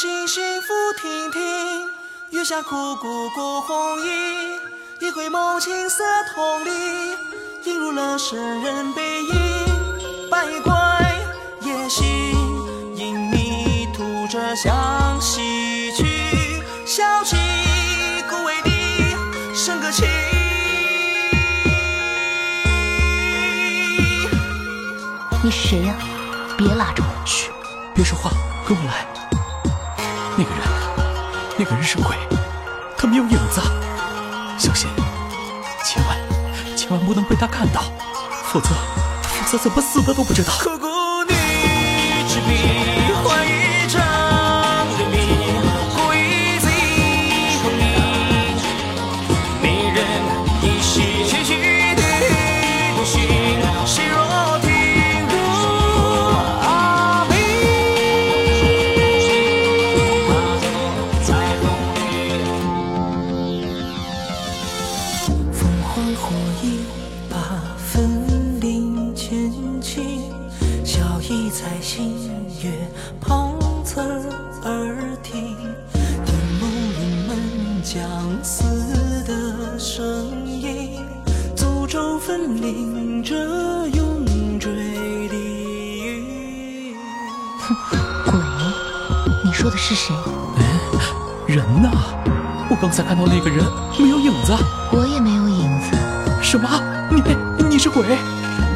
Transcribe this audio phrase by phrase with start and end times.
[0.00, 1.40] 星星抚婷婷，
[2.30, 4.56] 月下枯骨孤红衣。
[5.00, 6.70] 一回眸青色瞳里，
[7.64, 9.34] 映入了圣人背影。
[10.30, 11.16] 百怪
[11.62, 12.06] 夜行，
[12.94, 16.62] 隐秘吐着香西去。
[16.86, 17.34] 小气
[18.30, 19.16] 孤为你，
[19.52, 20.04] 笙歌起。
[25.42, 25.96] 你是谁呀？
[26.56, 27.26] 别拉着我！
[27.26, 27.50] 嘘，
[27.92, 28.30] 别说话，
[28.64, 29.17] 跟我来。
[30.38, 30.62] 那个人，
[31.58, 32.16] 那个人是鬼，
[32.96, 33.60] 他没有影子，
[34.56, 34.88] 小心，
[35.84, 36.16] 千万
[36.76, 37.82] 千万不能被他看到，
[38.44, 38.68] 否则
[39.22, 40.52] 否则怎么死的都不知道。
[65.98, 66.30] 凤凰火
[66.62, 66.78] 影
[67.28, 67.36] 把
[67.76, 70.20] 分林牵起，
[70.84, 72.14] 笑意在星
[72.62, 72.70] 月
[73.20, 74.00] 旁侧
[74.62, 75.56] 耳听，
[76.24, 77.98] 听梦里门将
[78.44, 78.62] 死
[79.24, 81.00] 的声音，
[81.56, 83.34] 诅咒分灵着
[83.88, 84.24] 永
[84.60, 84.70] 坠
[85.28, 85.36] 地
[86.06, 86.94] 狱。
[88.24, 88.38] 鬼？
[89.44, 90.14] 你说的是谁？
[90.58, 90.64] 哎
[91.48, 91.90] 人呢？
[92.70, 93.64] 我刚才看到那个人
[93.98, 94.54] 没有影子。
[94.90, 95.67] 我也没有影子。
[96.48, 96.66] 什么？
[97.10, 97.22] 你
[97.68, 98.02] 你是鬼？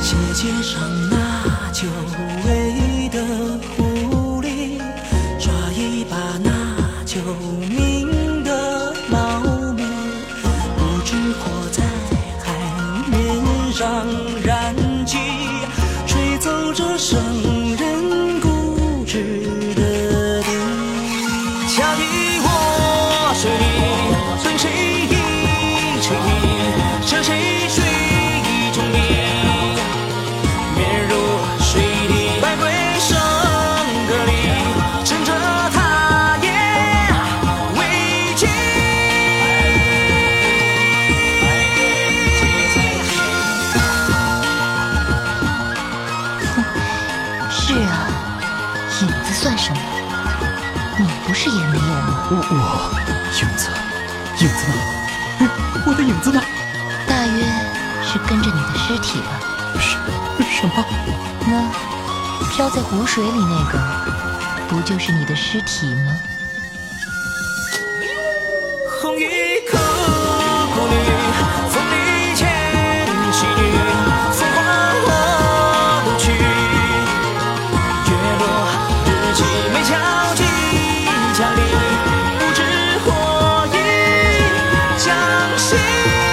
[0.00, 0.80] 斜街上
[1.10, 1.86] 那久
[2.46, 3.22] 违的
[3.76, 4.80] 狐狸，
[5.38, 6.50] 抓一把那
[7.04, 7.20] 救
[7.68, 9.42] 命的猫
[9.76, 9.82] 咪，
[10.78, 11.82] 不知火在
[12.42, 12.54] 海
[13.10, 14.06] 面上
[14.42, 14.74] 燃
[15.04, 15.18] 起，
[16.06, 17.20] 吹奏着圣
[47.68, 48.08] 是啊，
[49.02, 49.78] 影子算什么？
[50.98, 52.24] 你不是也没有吗？
[52.30, 52.90] 我我
[53.42, 53.68] 影子
[54.42, 54.74] 影子呢？
[55.40, 55.46] 哎
[55.86, 56.40] 我的影子呢？
[57.06, 57.44] 大约
[58.02, 59.38] 是跟着你的尸体吧。
[59.78, 59.98] 什
[60.50, 60.82] 什么？
[61.46, 63.78] 那飘在湖水里那个，
[64.66, 66.16] 不就是你的尸体吗？
[85.70, 86.27] shit.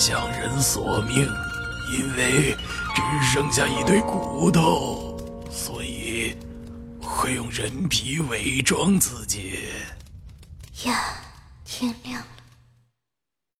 [0.00, 1.28] 向人索命。
[1.92, 2.56] 因为
[2.94, 3.02] 只
[3.32, 5.18] 剩下一堆骨头，
[5.50, 6.36] 所以
[7.02, 9.58] 会用人皮伪装自己。
[10.84, 11.16] 呀，
[11.64, 12.26] 天亮了。